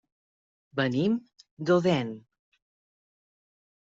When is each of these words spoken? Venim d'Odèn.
Venim 0.79 1.17
d'Odèn. 1.69 2.13